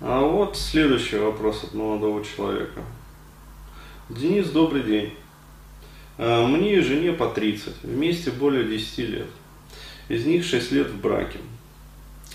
[0.00, 2.82] А вот следующий вопрос от молодого человека.
[4.10, 5.14] Денис, добрый день.
[6.18, 9.28] А, мне и жене по 30, вместе более 10 лет.
[10.08, 11.38] Из них 6 лет в браке.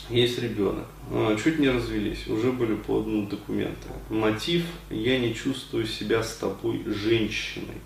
[0.09, 0.87] Есть ребенок.
[1.11, 3.89] А, чуть не развелись, уже были поданы документы.
[4.09, 7.77] Мотив– я не чувствую себя с тобой женщиной.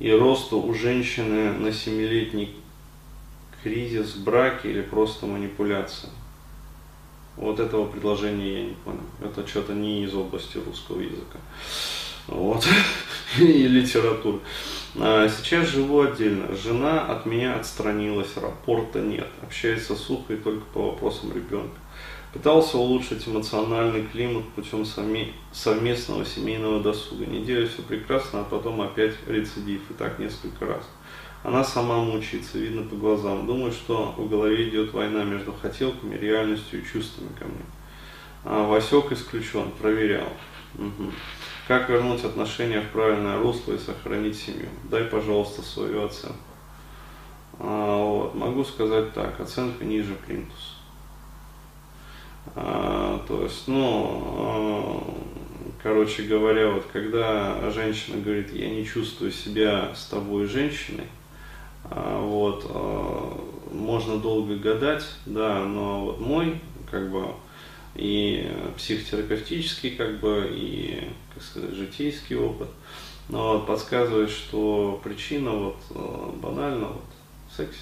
[0.00, 2.56] И росту у женщины на семилетний
[3.62, 6.10] кризис в браке или просто манипуляция.
[7.36, 9.00] Вот этого предложения я не понял.
[9.22, 11.38] Это что-то не из области русского языка.
[12.26, 12.66] Вот.
[13.38, 14.40] И литературы.
[14.98, 16.54] А сейчас живу отдельно.
[16.56, 19.28] Жена от меня отстранилась, рапорта нет.
[19.42, 21.76] Общается сухо и только по вопросам ребенка.
[22.32, 27.26] Пытался улучшить эмоциональный климат путем совместного семейного досуга.
[27.26, 29.90] Неделю все прекрасно, а потом опять рецидив.
[29.90, 30.88] И так несколько раз.
[31.42, 33.46] Она сама мучается, видно по глазам.
[33.46, 37.64] Думаю, что в голове идет война между хотелками, реальностью и чувствами ко мне.
[38.44, 40.28] А Васек исключен, проверял.
[40.78, 41.10] Угу.
[41.66, 44.68] Как вернуть отношения в правильное русло и сохранить семью?
[44.84, 46.38] Дай, пожалуйста, свою оценку.
[47.58, 48.34] А, вот.
[48.34, 50.76] Могу сказать так, оценка ниже плинтус.
[52.54, 55.14] А, то есть, ну, а,
[55.82, 61.06] короче говоря, вот когда женщина говорит, я не чувствую себя с тобой женщиной,
[61.84, 62.70] а, вот,
[63.72, 66.60] можно долго гадать, да, но вот мой,
[66.90, 67.26] как бы,
[67.94, 72.68] и психотерапевтический, как бы, и, как сказать, житейский опыт,
[73.28, 75.76] но подсказывает, что причина вот
[76.40, 77.04] банально вот
[77.56, 77.80] сексе.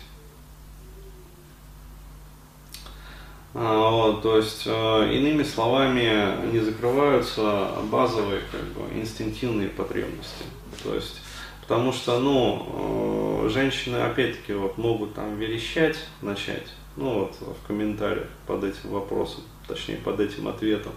[3.54, 10.44] Вот, то есть, иными словами, не закрываются базовые, как бы, инстинктивные потребности.
[10.84, 11.20] То есть,
[11.68, 18.28] Потому что, ну, э, женщины, опять-таки, вот, могут там верещать начать, ну, вот, в комментариях
[18.46, 20.92] под этим вопросом, точнее, под этим ответом,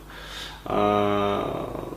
[0.64, 1.94] а,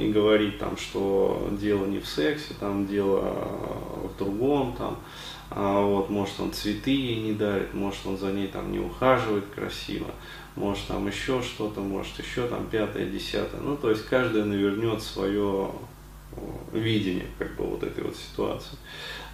[0.00, 3.20] и говорить там, что дело не в сексе, там дело
[4.04, 4.98] в другом, там,
[5.50, 9.44] а вот, может, он цветы ей не дарит, может, он за ней там не ухаживает
[9.54, 10.06] красиво,
[10.56, 13.60] может, там еще что-то, может, еще там пятое, десятое.
[13.60, 15.70] Ну, то есть каждый навернет свое
[16.72, 18.78] видение как бы вот этой вот ситуации.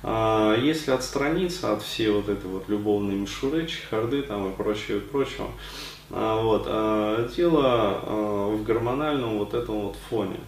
[0.02, 5.48] А если отстраниться от всей вот этой вот любовной мишуры, чехарды там и прочего, прочего,
[6.10, 10.38] а, вот, а, дело а, в гормональном вот этом вот фоне,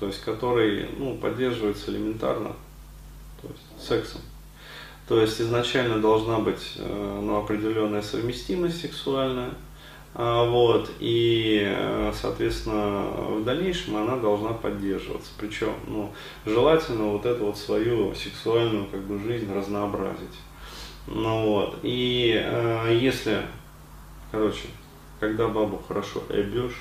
[0.00, 2.56] то есть который ну, поддерживается элементарно,
[3.40, 4.22] то есть сексом.
[5.06, 9.50] То есть изначально должна быть э, ну, определенная совместимость сексуальная,
[10.12, 15.30] а, вот, и, э, соответственно, в дальнейшем она должна поддерживаться.
[15.38, 16.12] Причем, ну,
[16.44, 20.38] желательно вот эту вот свою сексуальную как бы, жизнь разнообразить.
[21.06, 23.42] Ну вот, и э, если,
[24.30, 24.68] короче,
[25.18, 26.80] когда бабу хорошо эбешь,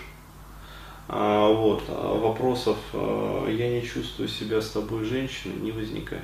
[1.11, 6.21] а, вот, а вопросов э, «я не чувствую себя с тобой женщиной» не возникает.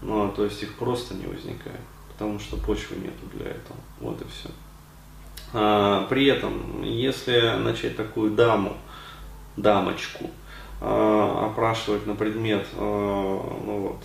[0.00, 1.80] Ну, то есть их просто не возникает,
[2.12, 3.76] потому что почвы нету для этого.
[3.98, 4.48] Вот и все.
[5.52, 8.76] А, при этом, если начать такую даму,
[9.56, 10.30] дамочку,
[10.80, 14.04] а, опрашивать на предмет а, ну вот,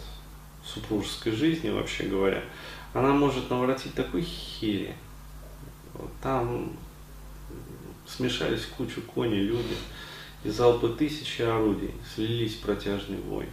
[0.65, 2.41] супружеской жизни, вообще говоря,
[2.95, 4.95] она может наворотить такой хери.
[6.23, 6.71] Там
[8.07, 9.75] смешались в кучу кони люди,
[10.43, 13.47] и залпы тысячи орудий слились протяжный вой.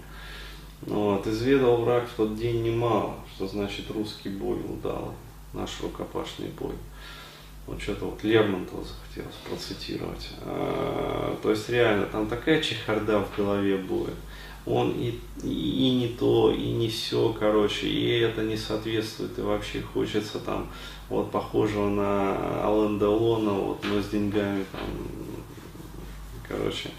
[0.83, 5.15] Вот, изведал враг в тот день немало, что значит русский бой удал,
[5.53, 6.75] наш рукопашный бой
[7.67, 10.31] вот что-то вот Лермонтова захотелось процитировать.
[10.43, 14.15] А, то есть реально там такая чехарда в голове будет.
[14.65, 19.81] Он и, и, не то, и не все, короче, и это не соответствует, и вообще
[19.81, 20.69] хочется там
[21.09, 24.81] вот похожего на Ален Делона, вот, но с деньгами там,
[26.49, 26.91] короче,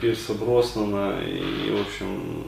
[0.00, 2.44] Пирса Броснана, и, в общем,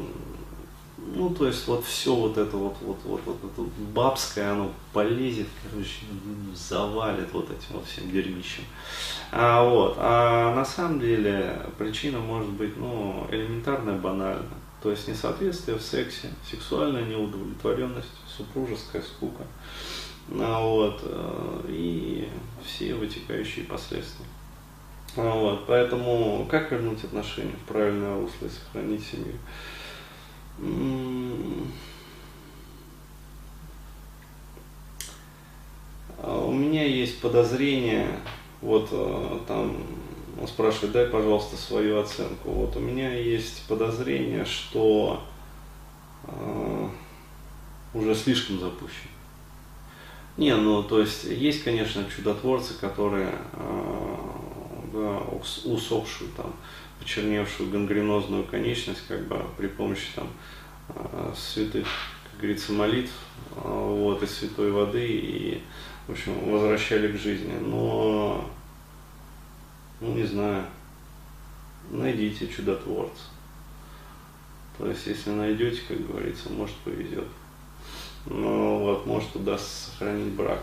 [1.15, 3.63] ну, то есть вот все вот это вот, вот, вот, вот это
[3.95, 6.07] бабское, оно полезет, короче,
[6.55, 8.65] завалит вот этим вот всем дерьмищем.
[9.31, 14.43] А, вот, а на самом деле причина может быть, ну, элементарная, банальная.
[14.83, 19.45] То есть несоответствие в сексе, сексуальная неудовлетворенность, супружеская скука.
[20.33, 22.29] А, вот, э, и
[22.65, 24.27] все вытекающие последствия.
[25.17, 29.35] А, вот, поэтому как вернуть отношения в правильное русло и сохранить семью?
[36.19, 38.09] А у меня есть подозрение,
[38.63, 39.77] вот э, там
[40.41, 42.51] он спрашивает, дай, пожалуйста, свою оценку.
[42.51, 45.23] Вот у меня есть подозрение, что
[46.25, 46.89] э,
[47.95, 49.09] уже слишком запущен.
[50.37, 54.17] Не, ну то есть есть, конечно, чудотворцы, которые э,
[54.93, 55.21] да,
[55.65, 56.53] усопшую там,
[57.05, 60.29] почерневшую гангренозную конечность, как бы при помощи там
[60.89, 61.87] э, святых,
[62.31, 63.13] как говорится, молитв,
[63.57, 65.63] э, вот, и святой воды, и,
[66.09, 67.53] в общем, возвращали к жизни.
[67.61, 68.51] Но,
[70.01, 70.65] ну не знаю,
[71.91, 73.25] найдите чудотворца.
[74.79, 77.29] То есть, если найдете, как говорится, может повезет.
[78.27, 80.61] Ну, вот, может удастся сохранить брак.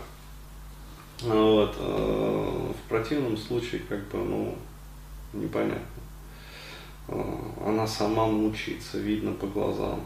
[1.20, 4.58] Вот, э, в противном случае, как бы, ну,
[5.32, 5.86] непонятно.
[7.08, 7.22] Э,
[7.66, 10.00] она сама мучается, видно по глазам.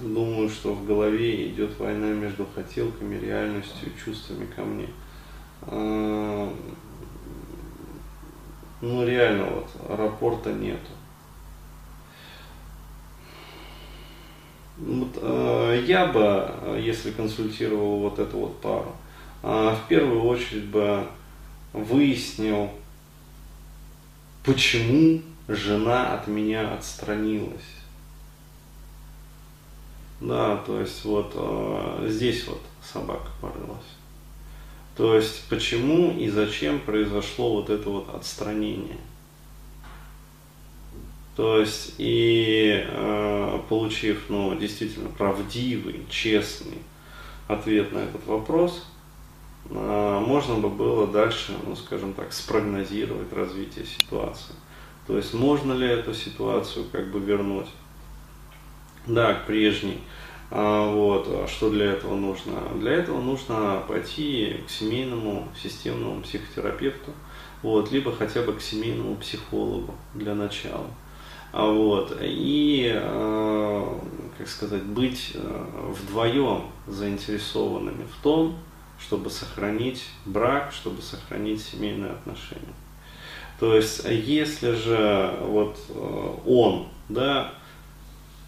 [0.00, 4.88] Думаю, что в голове идет война между хотелками, реальностью чувствами ко мне.
[5.62, 6.50] Э,
[8.80, 10.90] ну, реально, вот, аэропорта нету.
[14.78, 18.92] Вот, э, я бы, если консультировал вот эту вот пару,
[19.42, 21.06] э, в первую очередь бы
[21.72, 22.70] выяснил,
[24.44, 27.60] почему жена от меня отстранилась.
[30.20, 33.80] Да, то есть вот э, здесь вот собака порылась.
[34.96, 38.98] То есть почему и зачем произошло вот это вот отстранение.
[41.34, 46.78] То есть и э, получив, ну, действительно правдивый, честный
[47.48, 48.86] ответ на этот вопрос,
[49.70, 54.54] можно бы было дальше, ну, скажем так, спрогнозировать развитие ситуации.
[55.06, 57.68] То есть можно ли эту ситуацию как бы вернуть,
[59.06, 59.98] да, к прежней.
[60.50, 62.52] А, вот, а что для этого нужно?
[62.78, 67.12] Для этого нужно пойти к семейному системному психотерапевту,
[67.62, 70.88] вот, либо хотя бы к семейному психологу для начала.
[71.52, 72.90] А вот, и,
[74.38, 78.56] как сказать, быть э, вдвоем заинтересованными в том,
[79.00, 82.74] чтобы сохранить брак, чтобы сохранить семейные отношения.
[83.58, 87.54] То есть, если же вот э, он, да,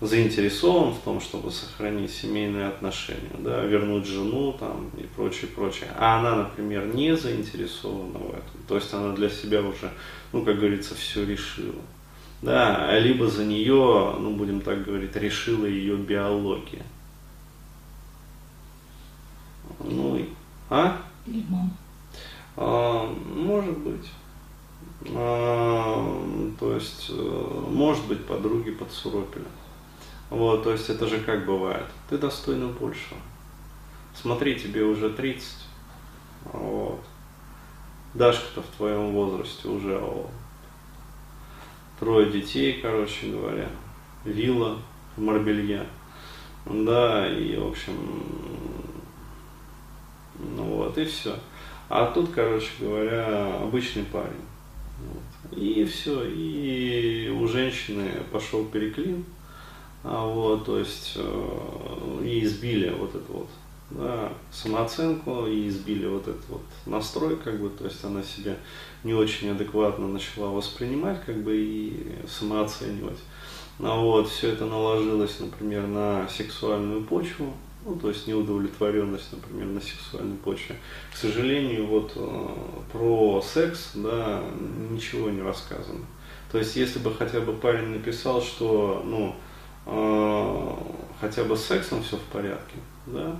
[0.01, 6.19] заинтересован в том, чтобы сохранить семейные отношения, да, вернуть жену там и прочее, прочее, а
[6.19, 9.91] она, например, не заинтересована в этом, то есть она для себя уже,
[10.33, 11.83] ну, как говорится, все решила,
[12.43, 16.85] да, либо за нее, ну, будем так говорить, решила ее биология.
[19.81, 20.27] Ну,
[20.71, 21.01] а?
[21.27, 21.71] Или мама.
[22.57, 24.11] А, может быть.
[25.11, 29.47] А, то есть, э, может быть, подруги подсуропили.
[30.31, 31.87] Вот, то есть это же как бывает.
[32.09, 33.21] Ты достойна большего.
[34.15, 35.45] Смотри, тебе уже 30.
[36.53, 37.01] Вот.
[38.15, 40.31] Дашка-то в твоем возрасте уже вот,
[41.99, 43.69] трое детей, короче говоря,
[44.25, 44.79] вилла
[45.17, 45.87] в Марбелье.
[46.65, 47.95] Да, и, в общем,
[50.39, 51.35] вот, и все.
[51.89, 54.33] А тут, короче говоря, обычный парень.
[54.99, 55.59] Вот.
[55.59, 59.25] И все, и у женщины пошел переклин,
[60.03, 63.49] а вот, то есть, э, и избили вот это вот
[63.91, 68.57] да, самооценку и избили вот этот вот настрой, как бы, то есть она себя
[69.03, 73.19] не очень адекватно начала воспринимать, как бы, и самооценивать.
[73.81, 77.53] А вот, все это наложилось, например, на сексуальную почву,
[77.85, 80.77] ну, то есть неудовлетворенность, например, на сексуальной почве.
[81.13, 82.49] К сожалению, вот э,
[82.93, 84.43] про секс, да,
[84.91, 86.05] ничего не рассказано.
[86.51, 89.37] То есть, если бы хотя бы парень написал, что, ну,
[89.87, 90.77] э,
[91.21, 92.77] хотя бы с сексом все в порядке,
[93.07, 93.37] да,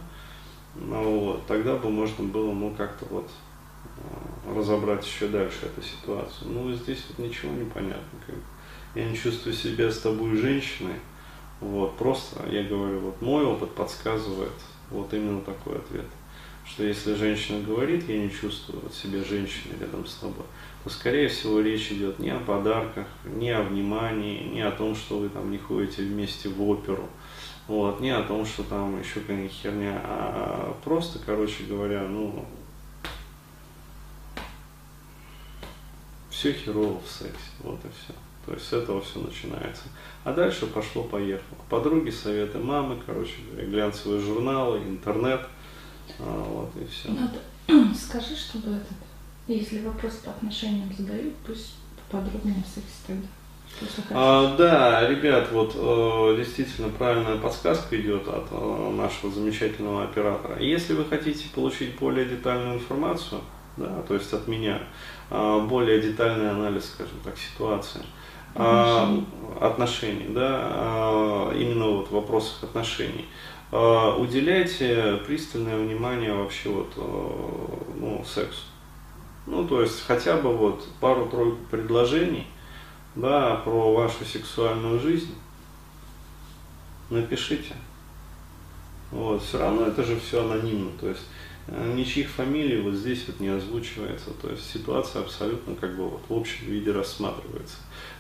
[0.75, 3.31] ну, вот, тогда бы можно было, ну, как-то вот
[3.97, 6.51] э, разобрать еще дальше эту ситуацию.
[6.51, 8.19] Ну, здесь вот ничего не понятно.
[8.27, 8.37] Как.
[8.95, 10.95] Я не чувствую себя с тобой женщиной.
[11.61, 14.53] Вот, просто я говорю, вот мой опыт подсказывает
[14.91, 16.07] вот именно такой ответ.
[16.67, 20.47] Что если женщина говорит, я не чувствую вот себя женщиной рядом с тобой,
[20.83, 25.19] то скорее всего речь идет не о подарках, не о внимании, не о том, что
[25.19, 27.09] вы там не ходите вместе в оперу,
[27.69, 32.47] вот, не о том, что там еще какая-нибудь херня, а просто, короче говоря, ну,
[36.31, 38.15] все херово в сексе, вот и все.
[38.47, 39.85] То есть с этого все начинается.
[40.25, 41.59] А дальше пошло-поехало.
[41.69, 45.41] Подруги, советы мамы, короче говоря, глянцевые журналы, интернет,
[46.19, 47.09] а, вот и все.
[47.11, 48.97] Надо, скажи, чтобы этот,
[49.47, 51.75] если вопрос по отношениям задают, пусть
[52.11, 53.27] поподробнее в сексе тогда.
[54.11, 60.61] А, да, ребят, вот э, действительно правильная подсказка идет от э, нашего замечательного оператора.
[60.61, 63.41] Если вы хотите получить более детальную информацию,
[63.77, 64.81] да, то есть от меня,
[65.31, 68.03] э, более детальный анализ, скажем так, ситуации,
[68.55, 69.27] отношений,
[69.61, 73.27] отношений да, именно вот в вопросах отношений,
[73.73, 78.63] уделяйте пристальное внимание вообще вот, ну, сексу.
[79.47, 82.47] Ну, то есть хотя бы вот пару-тройку предложений,
[83.17, 85.35] да, про вашу сексуальную жизнь
[87.11, 87.75] напишите.
[89.11, 91.27] Вот, все равно это же все анонимно, то есть
[91.69, 96.35] ничьих фамилий вот здесь вот не озвучивается, то есть ситуация абсолютно как бы вот в
[96.35, 97.77] общем виде рассматривается.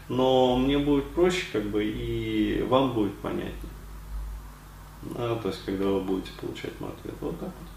[0.08, 3.72] Но мне будет проще как бы и вам будет понятнее.
[5.16, 7.14] А, то есть когда вы будете получать мой ответ.
[7.20, 7.68] Вот так вот.